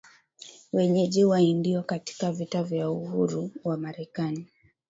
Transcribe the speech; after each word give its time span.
wenyeji 0.73 1.25
Waindio 1.25 1.83
Katika 1.83 2.31
vita 2.31 2.65
ya 2.71 2.89
uhuru 2.91 3.51
wa 3.63 3.77
Marekani 3.77 4.47